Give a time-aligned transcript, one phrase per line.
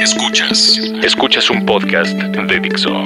[0.00, 0.78] Escuchas.
[1.02, 3.02] Escuchas un podcast de Dixo.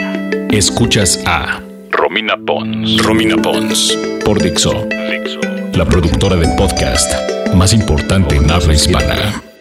[0.50, 3.02] Escuchas a Romina Pons.
[3.02, 3.98] Romina Pons.
[4.24, 4.86] Por Dixo.
[5.10, 5.40] Dixo.
[5.74, 7.12] La productora del podcast
[7.52, 9.53] más importante en habla hispana.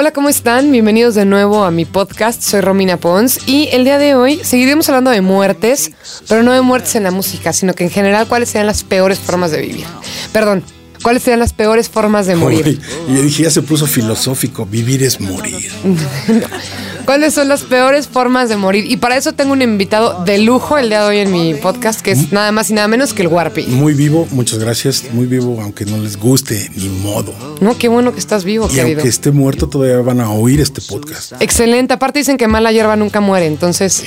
[0.00, 0.72] Hola, ¿cómo están?
[0.72, 2.40] Bienvenidos de nuevo a mi podcast.
[2.40, 5.90] Soy Romina Pons y el día de hoy seguiremos hablando de muertes,
[6.26, 9.18] pero no de muertes en la música, sino que en general cuáles serían las peores
[9.18, 9.84] formas de vivir.
[10.32, 10.64] Perdón,
[11.02, 12.80] cuáles serían las peores formas de morir.
[13.08, 15.70] Uy, y dije, ya se puso filosófico, vivir es morir.
[17.10, 18.84] ¿Cuáles son las peores formas de morir?
[18.88, 22.02] Y para eso tengo un invitado de lujo el día de hoy en mi podcast,
[22.02, 23.64] que es nada más y nada menos que el Warpi.
[23.64, 27.34] Muy vivo, muchas gracias, muy vivo, aunque no les guste, ni modo.
[27.60, 28.98] No, qué bueno que estás vivo, Y querido.
[28.98, 31.32] aunque esté muerto, todavía van a oír este podcast.
[31.40, 31.94] Excelente.
[31.94, 34.04] Aparte dicen que mala hierba nunca muere, entonces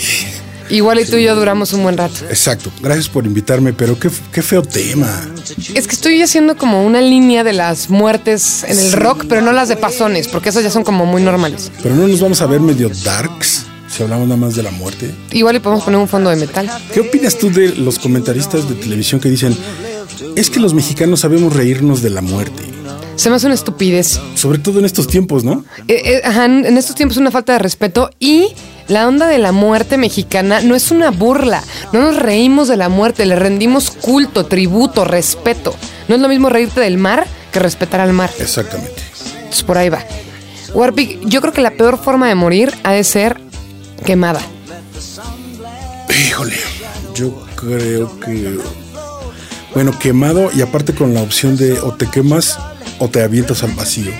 [0.70, 2.16] igual y tú y yo duramos un buen rato.
[2.30, 5.30] Exacto, gracias por invitarme, pero qué, qué feo tema.
[5.74, 9.52] Es que estoy haciendo como una línea de las muertes en el rock, pero no
[9.52, 11.72] las de pasones, porque esas ya son como muy normales.
[11.82, 15.14] Pero no nos vamos a ver medio darks si hablamos nada más de la muerte.
[15.32, 16.70] Igual y podemos poner un fondo de metal.
[16.94, 19.56] ¿Qué opinas tú de los comentaristas de televisión que dicen,
[20.36, 22.64] es que los mexicanos sabemos reírnos de la muerte?
[23.16, 24.20] Se me hace una estupidez.
[24.36, 25.64] Sobre todo en estos tiempos, ¿no?
[25.88, 28.48] Eh, eh, ajá, en estos tiempos es una falta de respeto y
[28.88, 31.64] la onda de la muerte mexicana no es una burla.
[31.92, 35.76] No nos reímos de la muerte, le rendimos culto, tributo, respeto.
[36.08, 38.30] No es lo mismo reírte del mar que respetar al mar.
[38.40, 39.02] Exactamente.
[39.36, 40.00] Entonces por ahí va.
[40.74, 43.40] Warpic, yo creo que la peor forma de morir ha de ser
[44.06, 44.42] quemada.
[46.10, 46.58] Híjole,
[47.14, 48.60] yo creo que.
[49.74, 52.60] Bueno, quemado y aparte con la opción de o te quemas
[53.00, 54.12] o te avientas al vacío.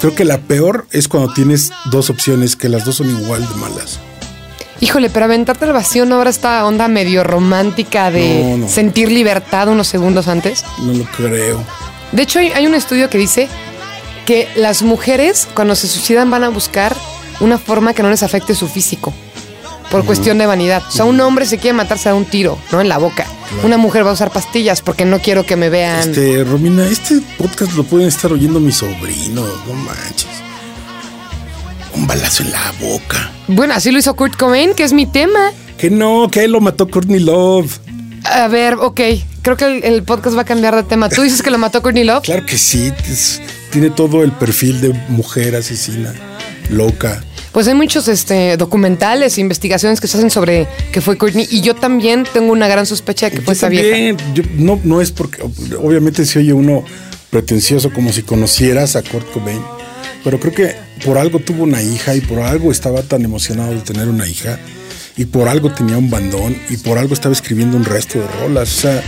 [0.00, 3.54] Creo que la peor es cuando tienes dos opciones, que las dos son igual de
[3.56, 4.00] malas.
[4.80, 8.68] Híjole, pero aventarte al vacío no habrá esta onda medio romántica de No, no.
[8.68, 10.64] sentir libertad unos segundos antes.
[10.78, 11.62] No lo creo.
[12.12, 13.46] De hecho, hay, hay un estudio que dice
[14.24, 16.96] que las mujeres cuando se suicidan van a buscar
[17.40, 19.12] una forma que no les afecte su físico.
[19.90, 20.82] Por cuestión de vanidad.
[20.86, 22.80] O sea, un hombre se quiere matarse a un tiro, ¿no?
[22.80, 23.26] En la boca.
[23.64, 26.10] Una mujer va a usar pastillas porque no quiero que me vean.
[26.10, 30.28] Este, Romina, este podcast lo pueden estar oyendo mis sobrinos, no manches.
[31.94, 33.32] Un balazo en la boca.
[33.48, 35.50] Bueno, así lo hizo Kurt Cobain, que es mi tema.
[35.76, 37.78] Que no, que lo mató Courtney Love.
[38.24, 39.00] A ver, ok.
[39.42, 41.08] Creo que el, el podcast va a cambiar de tema.
[41.08, 42.22] ¿Tú dices que lo mató Courtney Love?
[42.22, 43.40] Claro que sí, es-
[43.70, 46.14] tiene todo el perfil de mujer asesina,
[46.70, 47.24] loca.
[47.52, 51.48] Pues hay muchos este, documentales e investigaciones que se hacen sobre que fue Courtney.
[51.50, 53.88] Y yo también tengo una gran sospecha de que fue Yo esa vieja.
[53.90, 55.42] también, yo- no, no es porque,
[55.82, 56.84] obviamente se oye uno
[57.30, 59.60] pretencioso como si conocieras a Kurt Cobain,
[60.24, 60.74] pero creo que
[61.04, 64.58] por algo tuvo una hija y por algo estaba tan emocionado de tener una hija
[65.16, 68.68] y por algo tenía un bandón y por algo estaba escribiendo un resto de rolas.
[68.78, 69.02] O sea,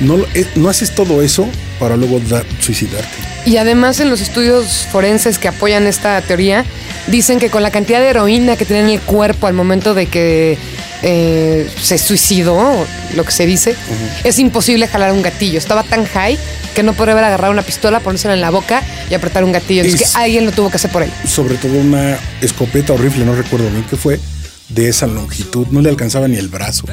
[0.00, 1.46] no, eh, no haces todo eso
[1.80, 3.08] para luego dar- suicidarte.
[3.46, 6.64] Y además en los estudios forenses que apoyan esta teoría,
[7.08, 10.06] dicen que con la cantidad de heroína que tiene en el cuerpo al momento de
[10.06, 10.58] que
[11.02, 12.86] eh, se suicidó,
[13.16, 13.74] lo que se dice,
[14.22, 15.58] es imposible jalar un gatillo.
[15.58, 16.38] Estaba tan high
[16.74, 19.82] que no podría haber agarrado una pistola, ponérsela en la boca y apretar un gatillo.
[19.82, 21.10] Es que alguien lo tuvo que hacer por él.
[21.26, 24.20] Sobre todo una escopeta o rifle, no recuerdo bien qué fue,
[24.68, 26.84] de esa longitud, no le alcanzaba ni el brazo.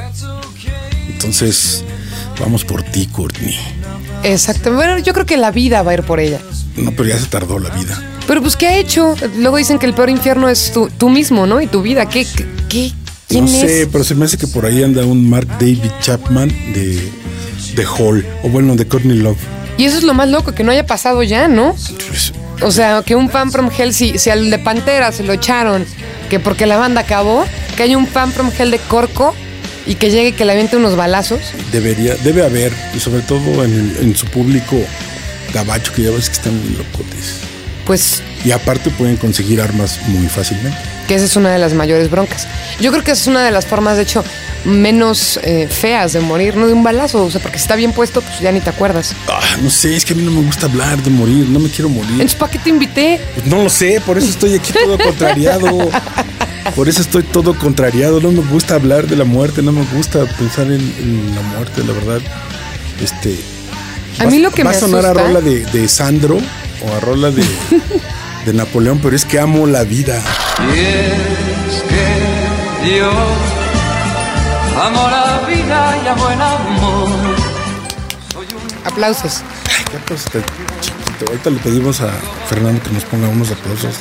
[1.10, 1.84] Entonces,
[2.40, 3.58] vamos por ti, Courtney.
[4.32, 4.74] Exacto.
[4.74, 6.40] Bueno, yo creo que la vida va a ir por ella.
[6.76, 8.02] No, pero ya se tardó la vida.
[8.28, 9.16] Pero pues, ¿qué ha hecho?
[9.38, 11.62] Luego dicen que el peor infierno es tú, tú mismo, ¿no?
[11.62, 12.08] Y tu vida.
[12.08, 12.28] ¿Qué?
[12.68, 12.92] qué,
[13.28, 13.88] ¿Quién no sé, es?
[13.92, 17.10] pero se me hace que por ahí anda un Mark David Chapman de,
[17.76, 19.38] de Hall, o bueno, de Courtney Love.
[19.78, 21.76] Y eso es lo más loco, que no haya pasado ya, ¿no?
[22.08, 25.34] Pues, O sea, que un fan from hell, si, si al de Pantera se lo
[25.34, 25.86] echaron,
[26.30, 27.46] que porque la banda acabó,
[27.76, 29.34] que haya un fan from hell de Corco
[29.88, 31.40] y que llegue y que le aviente unos balazos.
[31.72, 34.78] debería, debe haber, y sobre todo en, en su público
[35.54, 37.36] gabacho, que ya ves que están bien locotes.
[37.86, 40.78] Pues Y aparte pueden conseguir armas muy fácilmente.
[41.08, 42.46] que esa es una de las mayores broncas.
[42.82, 44.26] Yo creo que esa es una de las formas, de hecho,
[44.66, 47.24] menos eh, feas de morir, no de un balazo.
[47.24, 49.14] O sea, porque si está bien puesto, pues ya ni te acuerdas.
[49.30, 51.70] Ah, no sé, es que a mí no me gusta hablar de morir, no me
[51.70, 52.12] quiero morir.
[52.12, 53.22] Entonces, ¿para qué te invité?
[53.36, 55.90] Pues no lo sé, por eso estoy aquí todo contrariado.
[56.78, 58.22] Por eso estoy todo contrariado.
[58.22, 61.84] No me gusta hablar de la muerte, no me gusta pensar en, en la muerte,
[61.84, 62.22] la verdad.
[63.02, 63.38] Este.
[64.20, 66.38] A va- mí lo que va me a sonar asusta- a rola de, de Sandro
[66.38, 67.44] o a rola de,
[68.46, 70.22] de Napoleón, pero es que amo la vida.
[70.74, 73.10] Y es que yo
[74.82, 77.08] amo la vida y amo el amor.
[78.86, 79.42] Aplausos.
[79.78, 80.44] Ay, qué aplauso tan
[80.80, 81.26] chiquito.
[81.28, 82.10] Ahorita le pedimos a
[82.48, 83.96] Fernando que nos ponga unos aplausos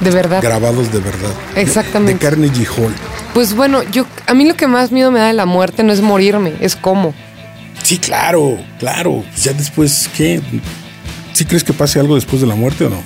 [0.00, 0.42] De verdad.
[0.42, 1.30] grabados de verdad.
[1.56, 2.14] Exactamente.
[2.14, 2.94] De Carnegie Hall.
[3.32, 5.92] Pues bueno, yo a mí lo que más miedo me da de la muerte no
[5.92, 7.14] es morirme, es cómo.
[7.82, 9.24] Sí, claro, claro.
[9.40, 10.40] Ya después, ¿qué?
[11.32, 13.02] ¿Sí crees que pase algo después de la muerte o no?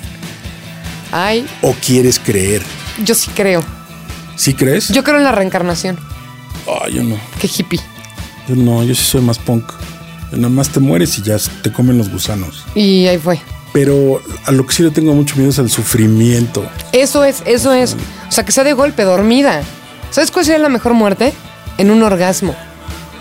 [1.13, 2.63] Ay, ¿O quieres creer?
[3.05, 3.63] yo sí creo.
[4.37, 4.89] ¿Sí crees?
[4.89, 5.99] Yo creo en la reencarnación.
[6.69, 7.17] Ah, yo no.
[7.41, 7.81] Qué hippie.
[8.49, 9.65] Yo no, yo sí soy más punk.
[10.33, 12.65] Nada más te mueres y ya te comen los gusanos.
[12.75, 13.41] Y ahí fue.
[13.79, 16.69] Pero a lo que sí le tengo mucho miedo es al sufrimiento.
[16.91, 17.95] Eso es, eso es.
[18.29, 19.63] O sea, que sea de golpe, dormida.
[20.11, 21.33] ¿Sabes cuál sería la mejor muerte?
[21.77, 22.57] En un orgasmo.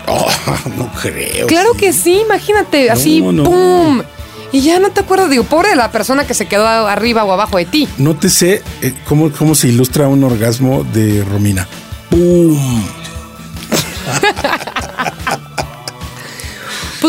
[0.08, 0.26] Oh,
[0.76, 1.46] no creo.
[1.46, 3.44] Claro que sí, imagínate, así, no.
[3.44, 4.02] ¡pum!
[4.50, 7.32] Y ya no te acuerdas, digo, pobre de la persona que se quedó arriba o
[7.32, 7.88] abajo de ti.
[7.96, 11.68] No te sé eh, cómo, cómo se ilustra un orgasmo de Romina.
[12.10, 12.58] ¡Pum!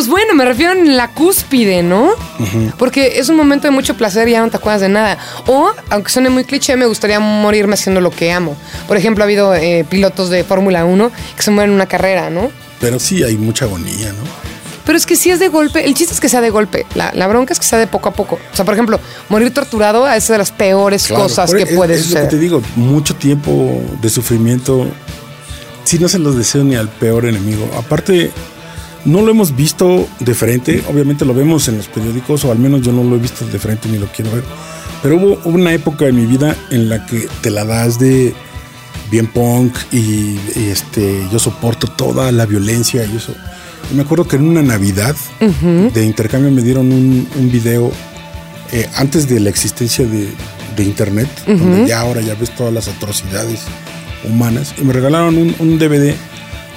[0.10, 2.10] Bueno, me refiero en la cúspide, ¿no?
[2.78, 5.18] Porque es un momento de mucho placer y ya no te acuerdas de nada.
[5.48, 8.58] O, aunque suene muy cliché, me gustaría morirme haciendo lo que amo.
[8.88, 12.30] Por ejemplo, ha habido eh, pilotos de Fórmula 1 que se mueren en una carrera,
[12.30, 12.52] ¿no?
[12.82, 14.24] Pero sí hay mucha agonía, ¿no?
[14.86, 16.88] Pero es que si es de golpe, el chiste es que sea de golpe.
[16.96, 18.40] La, la bronca es que sea de poco a poco.
[18.52, 21.94] O sea, por ejemplo, morir torturado es de las peores Claro, cosas que es- puede
[21.94, 22.24] es suceder.
[22.24, 24.88] lo que te digo, mucho tiempo de sufrimiento.
[25.84, 27.70] Sí, no se los deseo ni al peor enemigo.
[27.78, 28.32] Aparte,
[29.06, 30.84] no lo hemos visto de frente.
[30.90, 33.60] Obviamente lo vemos en los periódicos, o al menos yo no lo he visto de
[33.60, 34.44] frente ni lo quiero ver.
[35.02, 38.34] Pero hubo una época en mi vida en la que te la das de
[39.10, 43.34] bien punk y, y, este yo soporto toda la violencia y eso.
[43.92, 47.92] Y me acuerdo que en una Navidad de intercambio me dieron un, un video
[48.72, 50.28] eh, antes de la existencia de,
[50.76, 53.62] de internet, donde ya ahora ya ves todas las atrocidades
[54.28, 56.14] humanas, y me regalaron un, un DVD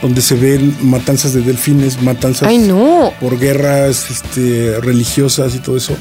[0.02, 3.12] donde se ven matanzas de delfines, matanzas Ay, no.
[3.20, 5.96] por guerras este, religiosas y todo eso.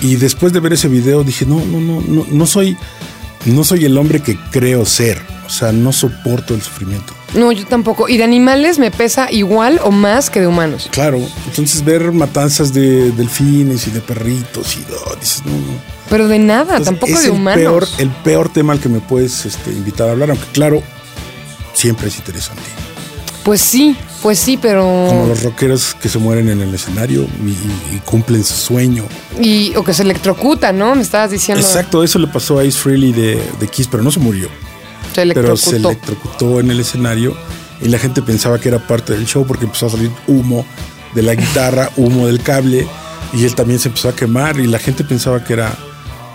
[0.00, 2.76] Y después de ver ese video dije, no, no, no, no, no soy,
[3.44, 5.20] no soy el hombre que creo ser.
[5.46, 7.14] O sea, no soporto el sufrimiento.
[7.34, 8.08] No, yo tampoco.
[8.08, 10.88] Y de animales me pesa igual o más que de humanos.
[10.92, 15.80] Claro, entonces ver matanzas de delfines y de perritos y no, dices, no, no.
[16.10, 17.62] Pero de nada, Entonces, tampoco es de el humanos.
[17.62, 20.82] Peor, el peor tema al que me puedes este, invitar a hablar, aunque claro,
[21.72, 22.87] siempre es interesante.
[23.48, 24.82] Pues sí, pues sí, pero.
[24.82, 29.04] Como los rockeros que se mueren en el escenario y, cumplen su sueño.
[29.40, 30.94] Y, o que se electrocuta, ¿no?
[30.94, 31.64] Me estabas diciendo.
[31.64, 34.50] Exacto, eso le pasó a Ace Frehley de, de Kiss, pero no se murió.
[35.14, 35.88] Se Pero se electrocutó.
[35.88, 37.34] electrocutó en el escenario
[37.80, 40.66] y la gente pensaba que era parte del show porque empezó a salir humo
[41.14, 42.86] de la guitarra, humo del cable
[43.32, 45.74] y él también se empezó a quemar y la gente pensaba que era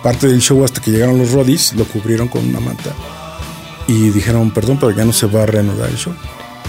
[0.01, 2.91] parte del show hasta que llegaron los rodis, lo cubrieron con una manta
[3.87, 6.15] y dijeron, perdón, pero ya no se va a reanudar el show.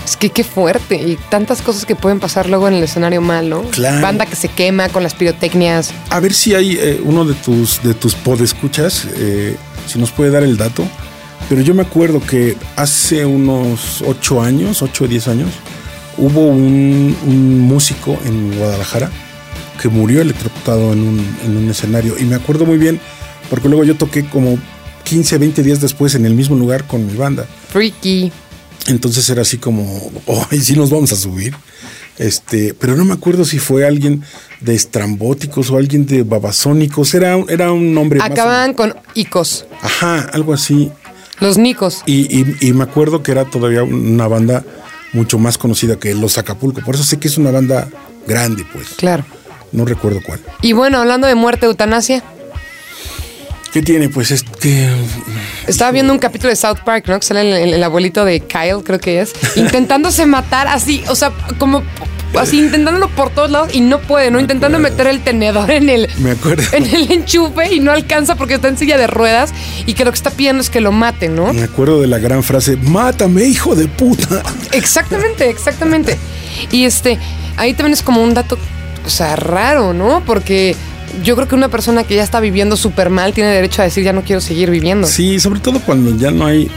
[0.05, 0.97] Es que qué fuerte.
[0.97, 3.62] Y tantas cosas que pueden pasar luego en el escenario mal, ¿no?
[3.62, 4.03] Claro.
[4.03, 5.93] Banda que se quema con las pirotecnias.
[6.11, 9.56] A ver si hay eh, uno de tus, de tus podescuchas, eh,
[9.87, 10.87] si nos puede dar el dato.
[11.49, 15.51] Pero yo me acuerdo que hace unos ocho años, ocho o diez años,
[16.17, 19.11] hubo un, un músico en Guadalajara
[19.81, 22.17] que murió electrocutado en un, en un escenario.
[22.19, 23.01] Y me acuerdo muy bien,
[23.51, 24.59] porque luego yo toqué como
[25.05, 27.47] 15, 20 días después en el mismo lugar con mi banda.
[27.69, 28.33] Freaky.
[28.87, 31.55] Entonces era así como, oh, y sí nos vamos a subir.
[32.17, 34.23] Este, pero no me acuerdo si fue alguien
[34.61, 37.12] de estrambóticos o alguien de babasónicos.
[37.15, 39.67] Era, un- era un nombre más- Acaban con icos.
[39.82, 40.91] Ajá, algo así.
[41.41, 42.03] Los nicos.
[42.06, 44.62] Y, y- y me acuerdo que era todavía una banda
[45.12, 46.81] mucho más conocida que Los Acapulco.
[46.82, 47.88] Por eso sé que es una banda
[48.29, 48.89] grande, pues.
[48.96, 49.25] Claro.
[49.72, 50.39] No recuerdo cuál.
[50.63, 52.22] Y bueno, hablando de muerte, eutanasia.
[53.74, 54.08] ¿Qué tiene?
[54.08, 54.88] Pues es que.
[55.66, 57.19] Estaba viendo un capítulo de South Park, ¿no?
[57.19, 61.16] Que sale el, el- el abuelito de Kyle, creo que es, intentándose matar así, o
[61.16, 61.82] sea, como
[62.38, 64.38] así intentándolo por todos lados y no puede, ¿no?
[64.40, 66.62] Intentando meter el tenedor en el, Me acuerdo.
[66.72, 69.52] en el enchufe y no alcanza porque está en silla de ruedas
[69.86, 71.52] y que lo que está pidiendo es que lo maten, ¿no?
[71.52, 74.43] Me acuerdo de la gran frase: Mátame, hijo de puta.
[74.70, 76.16] Exactamente, exactamente.
[76.70, 77.19] Y este,
[77.56, 78.56] ahí también es como un dato,
[79.04, 80.22] o sea, raro, ¿no?
[80.24, 80.76] Porque
[81.23, 84.05] yo creo que una persona que ya está viviendo súper mal tiene derecho a decir
[84.05, 85.06] ya no quiero seguir viviendo.
[85.06, 86.71] Sí, sobre todo cuando ya no hay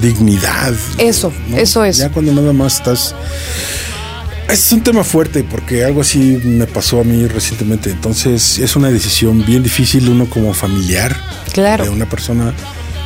[0.00, 0.74] dignidad.
[0.98, 1.98] Eso, eso es.
[1.98, 3.14] Ya cuando nada más estás.
[4.50, 7.90] Es un tema fuerte porque algo así me pasó a mí recientemente.
[7.90, 11.16] Entonces es una decisión bien difícil uno como familiar
[11.52, 11.84] Claro.
[11.84, 12.52] de una persona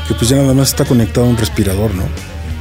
[0.07, 2.05] que pues ya nada más está conectado a un respirador, ¿no?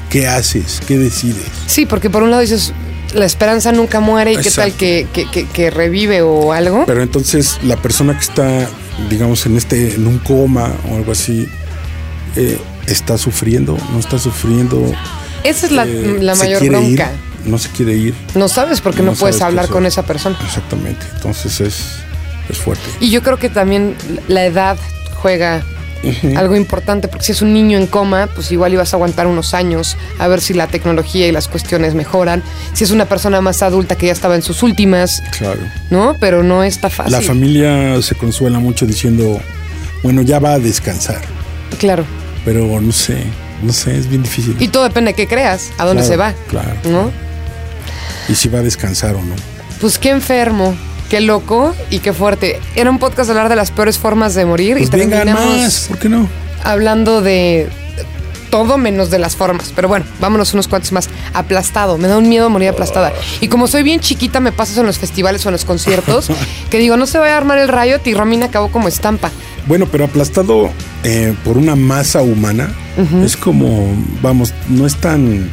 [0.09, 0.81] ¿Qué haces?
[0.87, 1.43] ¿Qué decides?
[1.67, 2.73] Sí, porque por un lado dices,
[3.13, 6.85] la esperanza nunca muere y qué tal que, que- que- que revive o algo.
[6.85, 8.67] Pero entonces la persona que está,
[9.09, 11.47] digamos, en este, en un coma o algo así,
[12.35, 14.91] eh, está sufriendo, no está sufriendo.
[15.43, 17.11] Esa es la, eh, la mayor bronca.
[17.43, 18.13] Ir, no se quiere ir.
[18.35, 20.37] No sabes porque no, No puedes hablar con esa persona.
[20.45, 21.05] Exactamente.
[21.15, 21.83] Entonces es,
[22.49, 22.83] es fuerte.
[22.99, 23.95] Y yo creo que también
[24.27, 24.77] la edad
[25.21, 25.63] juega
[26.37, 29.53] algo importante, porque si es un niño en coma, pues igual ibas a aguantar unos
[29.53, 32.41] años a ver si la tecnología y las cuestiones mejoran.
[32.73, 35.59] Si es una persona más adulta que ya estaba en sus últimas, Claro.
[35.89, 36.15] ¿no?
[36.19, 37.11] Pero no está fácil.
[37.13, 39.39] La familia se consuela mucho diciendo,
[40.03, 41.21] bueno, ya va a descansar.
[41.79, 42.05] Claro.
[42.45, 43.17] Pero no sé,
[43.61, 44.55] no sé, es bien difícil.
[44.59, 46.33] Y todo depende de qué creas, a dónde Claro, se va.
[46.47, 46.75] claro.
[46.85, 47.11] ¿No?
[48.29, 49.35] Y si va a descansar o no.
[49.81, 50.75] Pues qué enfermo,
[51.09, 52.59] qué loco y qué fuerte.
[52.75, 55.57] Era un podcast de hablar de las peores formas de morir Pues y vengan terminamos
[55.57, 56.29] más, ¿por qué no?
[56.63, 57.69] hablando de
[58.49, 59.71] todo menos de las formas.
[59.75, 61.09] Pero bueno, vámonos unos cuantos más.
[61.33, 63.13] Aplastado, me da un miedo morir aplastada.
[63.41, 66.29] Y como soy bien chiquita, me pasa eso en los festivales o en los conciertos,
[66.69, 69.29] que digo, no se vaya a armar el riot y Romina acabó como estampa.
[69.67, 70.71] Bueno, pero aplastado
[71.03, 72.73] eh, por una masa humana
[73.23, 75.49] es como, vamos, no es tan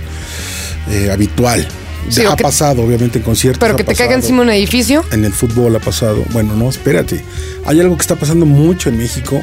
[0.90, 1.68] eh, habitual.
[2.08, 3.60] Sí, ha que- pasado, obviamente, en conciertos.
[3.60, 4.20] Pero que te caiga pasado.
[4.20, 5.04] encima un edificio.
[5.12, 6.24] En el fútbol ha pasado.
[6.32, 7.24] Bueno, no, espérate.
[7.64, 9.42] Hay algo que está pasando mucho en México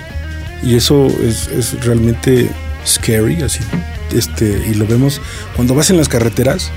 [0.61, 2.49] y eso es, es realmente
[2.87, 3.59] scary, así.
[4.15, 5.21] Este, y lo vemos
[5.55, 6.69] cuando vas en las carreteras.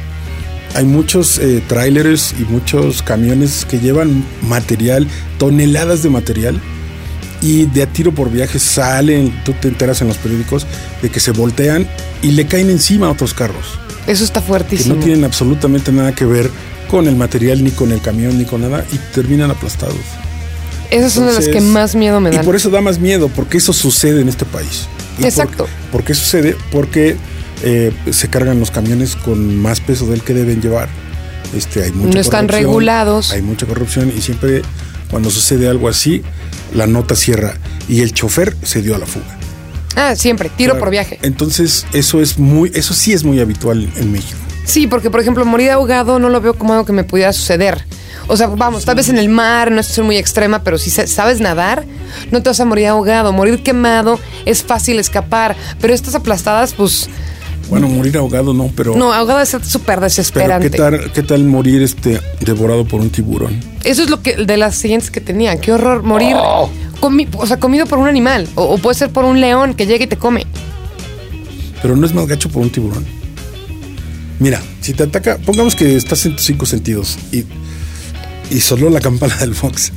[0.74, 5.06] Hay muchos eh, trailers y muchos camiones que llevan material,
[5.38, 6.60] toneladas de material,
[7.40, 10.66] y de a tiro por viaje salen, tú te enteras en los periódicos,
[11.02, 11.86] de que se voltean
[12.22, 14.94] y le caen encima a otros carros Eso está que fuertísimo.
[14.96, 16.50] no tienen absolutamente nada que ver
[16.88, 19.96] con el material, ni con el camión, ni con nada, y terminan aplastados.
[20.90, 22.44] Esas son de las que más miedo me Y dan.
[22.44, 24.86] por eso da más miedo, porque eso sucede en este país.
[25.14, 25.66] ¿Y por- Exacto.
[25.90, 26.56] ¿Por, qué sucede?
[26.70, 27.16] Porque
[27.64, 30.88] eh, se cargan los camiones con más peso del que deben llevar.
[31.56, 33.32] Este, hay mucha No están regulados.
[33.32, 34.62] Hay mucha corrupción y siempre
[35.10, 36.22] cuando sucede algo así,
[36.74, 37.54] la nota cierra
[37.88, 39.35] y el chofer se dio a la fuga.
[39.96, 40.80] Ah, siempre, tiro Claro.
[40.84, 41.18] por viaje.
[41.22, 44.38] Entonces, eso es muy, eso sí es muy habitual en México.
[44.64, 47.84] Sí, porque por ejemplo, morir ahogado no lo veo como algo que me pudiera suceder.
[48.28, 51.06] O sea, vamos, tal vez en el mar, no es muy extrema, pero si sa-
[51.06, 51.84] sabes nadar,
[52.32, 53.32] no te vas a morir ahogado.
[53.32, 57.08] Morir quemado es fácil escapar, pero estas aplastadas, pues,
[57.70, 60.70] Bueno, morir ahogado no, pero no, ahogada es súper Pero desesperante.
[60.70, 63.58] ¿qué tal, qué tal morir este devorado por un tiburón?
[63.84, 65.56] Eso es lo que de las siguientes que tenía.
[65.60, 66.68] Qué horror morir, Oh.
[67.06, 70.06] O sea, comido por un animal, o, puede ser por un león que llegue y
[70.06, 70.46] te come.
[71.82, 73.04] Pero no es más gacho por un tiburón.
[74.38, 77.44] Mira, si te ataca, pongamos que estás en tus cinco sentidos y,
[78.50, 79.92] y solo la campana del Fox.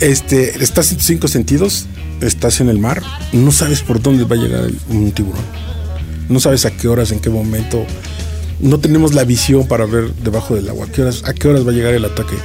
[0.00, 1.86] Este, estás en tus cinco sentidos,
[2.20, 5.44] estás en el mar, no sabes por dónde va a llegar un tiburón.
[6.28, 7.84] No sabes a qué horas, en qué momento.
[8.60, 10.86] No tenemos la visión para ver debajo del agua.
[10.86, 12.36] ¿A qué horas, a qué horas va a llegar el ataque?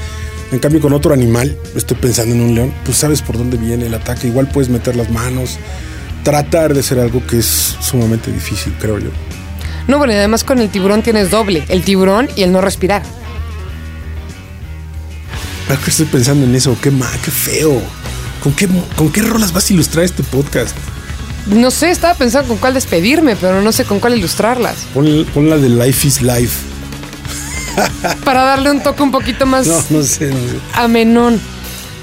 [0.55, 3.87] En cambio, con otro animal, estoy pensando en un león, pues sabes por dónde viene
[3.87, 4.27] el ataque.
[4.27, 5.57] Igual puedes meter las manos,
[6.23, 9.09] tratar de hacer algo que es sumamente difícil, creo yo.
[9.89, 13.03] No, bueno, y además con el tiburón tienes doble, el tiburón y el no respirar.
[15.67, 17.81] Ahora que estoy pensando en eso, qué mal, qué feo.
[18.41, 20.73] ¿Con qué, ¿Con qué rolas vas a ilustrar este podcast?
[21.47, 24.77] No sé, estaba pensando con cuál despedirme, pero no sé con cuál ilustrarlas.
[24.93, 26.74] Pon, pon la de Life is Life.
[28.23, 30.59] Para darle un toque un poquito más No, no sé, no sé.
[30.73, 31.39] amenón.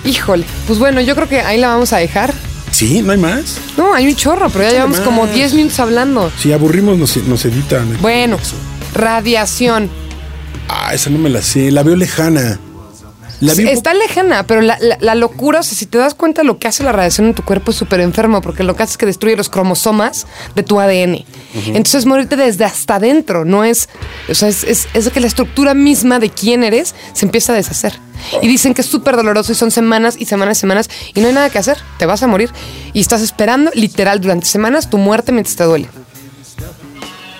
[0.04, 2.34] Híjole, pues bueno, yo creo que ahí la vamos a dejar.
[2.70, 3.02] ¿Sí?
[3.02, 3.58] ¿No hay más?
[3.76, 5.34] No, hay un chorro, pero ya llevamos como más.
[5.34, 6.32] 10 minutos hablando.
[6.38, 7.96] Si aburrimos, nos, nos editan.
[8.00, 8.38] Bueno,
[8.94, 9.90] radiación.
[10.68, 11.70] Ah, esa no me la sé.
[11.70, 12.58] La veo lejana.
[13.42, 16.58] La Está lejana, pero la, la- la locura, o sea, si te das cuenta lo
[16.58, 18.96] que hace la radiación en tu cuerpo es súper enfermo, porque lo que hace es
[18.98, 21.24] que destruye los cromosomas de tu ADN.
[21.66, 23.88] Entonces morirte desde hasta adentro, no es,
[24.30, 27.56] o sea, es, es, es que la estructura misma de quién eres se empieza a
[27.56, 27.98] deshacer.
[28.40, 31.26] Y dicen que es súper doloroso y son semanas y semanas y semanas y no
[31.26, 32.50] hay nada que hacer, te vas a morir.
[32.92, 35.88] Y estás esperando literal durante semanas tu muerte mientras te duele.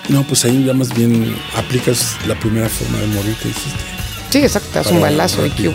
[0.09, 3.92] No, pues ahí ya más bien aplicas la primera forma de morir que dijiste.
[4.33, 5.71] Sí, exacto, te das un balazo y qué.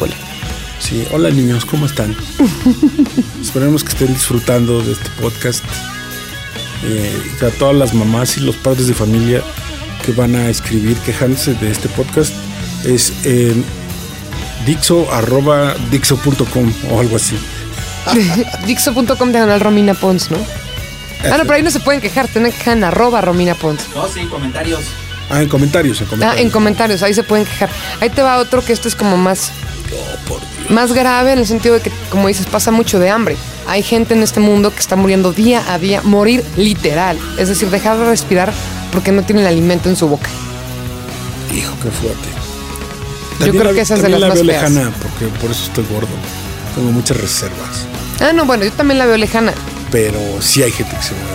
[0.81, 2.17] Sí, hola niños, ¿cómo están?
[3.41, 5.65] Esperemos que estén disfrutando de este podcast.
[6.83, 9.45] Eh, y a todas las mamás y los padres de familia
[10.05, 12.35] que van a escribir quejándose de este podcast
[12.85, 13.65] es en
[14.67, 17.39] dixo arroba dixo.com o algo así.
[18.67, 20.39] Dixo.com diagonal Romina Pons, ¿no?
[21.23, 23.89] Ah, no, pero ahí no se pueden quejar, tienen que quejar en arroba Romina Pons.
[23.95, 24.83] No, sí, comentarios.
[25.31, 26.45] Ah, en comentarios, en Ah, comentarios.
[26.47, 27.69] en comentarios, ahí se pueden quejar.
[28.01, 29.51] Ahí te va otro que este es como más,
[30.71, 33.37] más grave en el sentido de que, como dices, pasa mucho de hambre.
[33.67, 37.19] Hay gente en este mundo que está muriendo día a día, morir literal.
[37.39, 38.53] Es decir, dejar de respirar
[38.93, 40.29] porque no tienen alimento en su boca.
[41.55, 42.29] Hijo, qué fuerte.
[43.41, 44.63] Yo creo la- que esa es de las la más veo feas.
[44.73, 46.09] lejana porque por eso estoy gordo.
[46.75, 47.85] Tengo muchas reservas.
[48.21, 49.53] Ah, no, bueno, yo también la veo lejana.
[49.93, 51.29] Pero sí hay gente que se muere.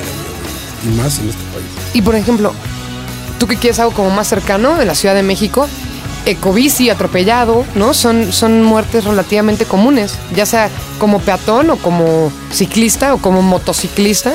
[0.85, 1.65] Y más en este país.
[1.93, 2.53] Y por ejemplo,
[3.43, 5.67] tú que quieres algo como más cercano de la Ciudad de México,
[6.25, 7.93] ecobici, atropellado, ¿no?
[7.93, 14.31] Son, son muertes relativamente comunes, ya sea como peatón o como ciclista o como motociclista.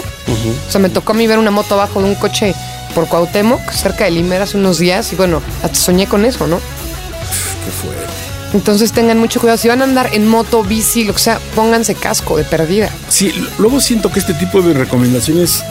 [0.67, 2.55] O sea, me tocó a mí ver una moto abajo de un coche
[2.95, 5.11] por Cuauhtémoc, cerca de Limer, hace unos días.
[5.15, 6.59] Y bueno, hasta soñé con eso, ¿no?
[6.59, 8.13] Qué fuerte.
[8.53, 9.57] Entonces tengan mucho cuidado.
[9.57, 12.91] Si van a andar en moto, bici, lo que sea, pónganse casco de perdida.
[13.09, 15.65] Sí, luego siento que este tipo de recomendaciones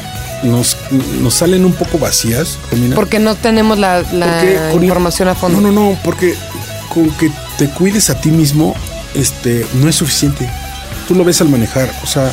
[0.44, 0.78] nos,
[1.22, 2.58] nos salen un poco vacías.
[2.96, 5.62] Porque no tenemos la, la Porque con- información a fondo.
[5.62, 6.36] No, no, no, porque
[6.94, 8.76] con que te cuides a ti mismo,
[9.14, 10.50] este, no es suficiente.
[11.08, 12.32] Tú lo ves al manejar, o sea,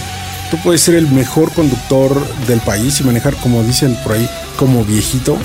[0.50, 4.84] tú puedes ser el mejor conductor del país y manejar, como dicen por ahí, como
[4.84, 5.36] viejito,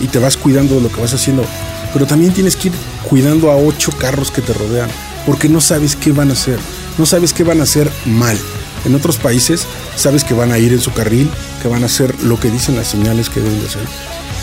[0.00, 1.44] y te vas cuidando de lo que vas haciendo.
[1.92, 2.74] Pero también tienes que ir
[3.08, 4.88] cuidando a ocho carros que te rodean,
[5.26, 6.58] porque no sabes qué van a hacer,
[6.98, 8.38] no sabes qué van a hacer mal.
[8.84, 11.30] En otros países sabes que van a ir en su carril,
[11.62, 13.82] que van a hacer lo que dicen las señales que deben de hacer.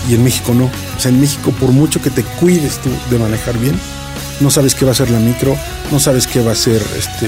[0.09, 0.65] Y en México no.
[0.65, 3.79] O sea, en México por mucho que te cuides tú de manejar bien,
[4.39, 5.57] no sabes qué va a ser la micro,
[5.91, 7.27] no sabes qué va a ser este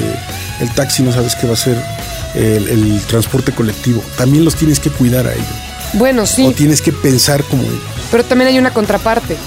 [0.62, 1.82] el taxi, no sabes qué va a ser
[2.36, 4.04] el, el transporte colectivo.
[4.18, 5.48] También los tienes que cuidar a ellos.
[5.94, 6.46] Bueno, sí.
[6.46, 7.82] O tienes que pensar como ellos.
[8.12, 9.38] Pero también hay una contraparte,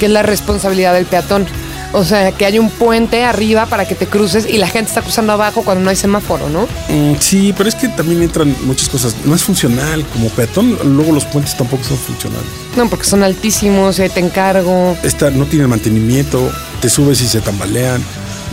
[0.00, 1.46] que es la responsabilidad del peatón.
[1.92, 5.02] O sea, que hay un puente arriba para que te cruces y la gente está
[5.02, 6.62] cruzando abajo cuando no hay semáforo, ¿no?
[6.88, 9.14] Mm, sí, pero es que también entran muchas cosas.
[9.24, 10.78] No es funcional como peatón.
[10.96, 12.48] Luego los puentes tampoco son funcionales.
[12.76, 14.96] No, porque son altísimos, y te encargo.
[15.02, 18.02] Esta no tiene mantenimiento, te subes y se tambalean.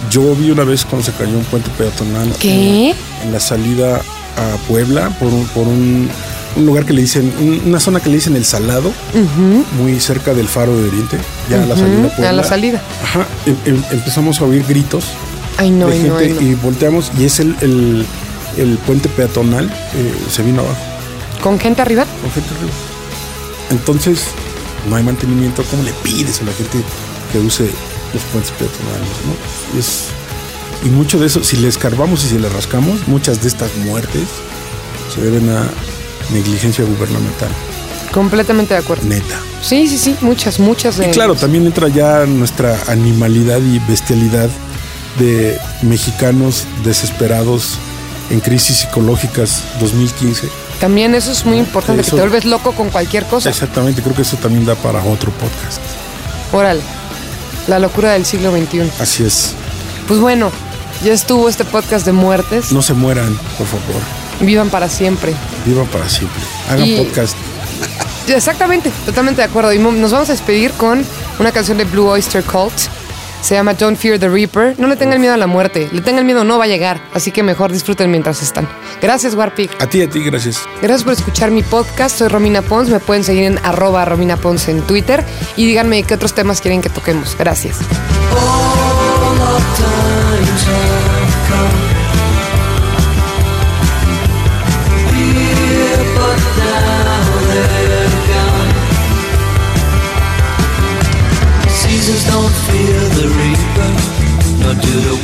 [0.09, 2.33] Yo vi una vez cuando se cayó un puente peatonal.
[2.39, 2.89] ¿Qué?
[2.89, 2.95] En,
[3.27, 4.01] en la salida
[4.39, 6.09] a Puebla por un, por un,
[6.59, 8.91] un lugar que le dicen, un- una zona que le dicen el Salado,
[9.77, 11.17] muy cerca del Faro de Oriente,
[11.49, 12.07] ya a la salida.
[12.09, 12.29] Puebla.
[12.29, 12.81] a la salida.
[13.03, 15.05] Ajá, em- em- empezamos a oír gritos
[15.57, 16.51] Ay, no, de ay, no, gente ay, no.
[16.51, 18.05] y volteamos y es el, el,
[18.57, 20.77] el puente peatonal, eh, se vino abajo
[21.41, 22.05] ¿Con gente arriba?
[22.21, 22.71] con gente arriba.
[23.71, 24.23] Entonces,
[24.89, 25.63] no hay mantenimiento.
[25.69, 26.79] ¿Cómo le pides a la gente
[27.31, 27.69] que use
[28.13, 29.09] los puentes peatonales?
[29.25, 29.75] ¿no?
[29.75, 30.05] Y, es,
[30.83, 34.27] y mucho de eso, si le escarbamos y si le rascamos, muchas de estas muertes
[35.13, 35.63] se deben a
[36.31, 37.49] negligencia gubernamental,
[38.11, 39.05] Completamente de acuerdo.
[39.07, 39.39] neta.
[39.61, 44.49] Sí, sí, sí, muchas, muchas de Y claro, también entra ya nuestra animalidad y bestialidad
[45.19, 47.77] de mexicanos desesperados
[48.29, 50.47] en crisis psicológicas 2015.
[50.79, 53.49] También eso es muy importante, Eso- que te vuelves loco con cualquier cosa.
[53.49, 55.81] Exactamente, creo que eso también da para otro podcast.
[56.53, 56.81] Órale,
[57.67, 58.89] la locura del siglo XXI.
[58.99, 59.53] Así es.
[60.07, 60.51] Pues bueno,
[61.03, 62.71] ya estuvo este podcast de muertes.
[62.71, 64.01] No se mueran, por favor.
[64.41, 65.33] Vivan para siempre.
[65.65, 66.41] Vivan para siempre.
[66.69, 67.35] Hagan Y- podcast.
[68.27, 69.73] Exactamente, totalmente de acuerdo.
[69.73, 71.03] Y nos vamos a despedir con
[71.39, 72.73] una canción de Blue Oyster Cult.
[73.41, 74.75] Se llama Don't Fear the Reaper.
[74.77, 75.87] No le tengan miedo a la muerte.
[75.93, 77.01] Le tengan miedo, no va a llegar.
[77.13, 78.67] Así que mejor disfruten mientras están.
[79.01, 79.81] Gracias, Warpic.
[79.81, 80.59] A ti, a ti, gracias.
[80.81, 82.17] Gracias por escuchar mi podcast.
[82.17, 82.89] Soy Romina Pons.
[82.89, 85.23] Me pueden seguir en arroba Romina Pons en Twitter.
[85.55, 87.35] Y díganme qué otros temas quieren que toquemos.
[87.39, 87.77] Gracias.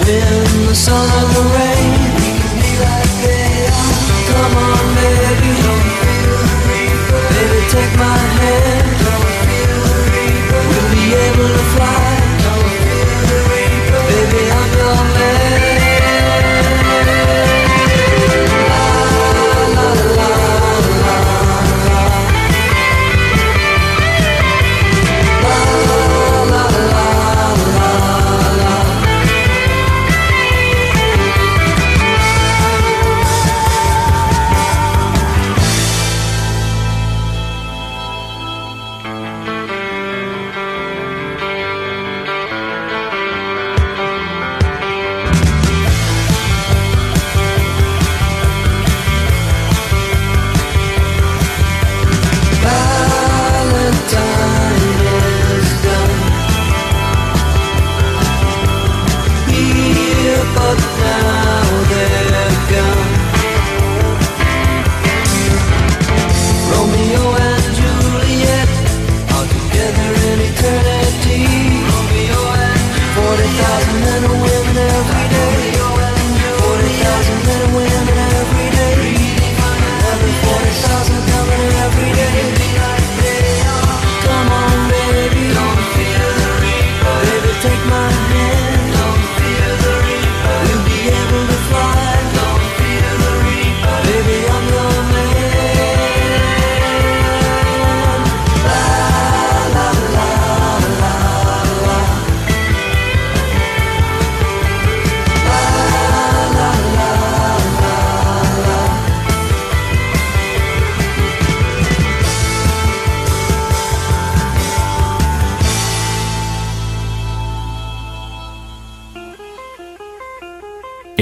[0.05, 0.19] Do
[0.67, 1.91] the sun, or the rain.
[2.61, 3.05] Be like.
[4.29, 6.37] Come on, baby, feel.
[7.29, 8.14] Baby, take my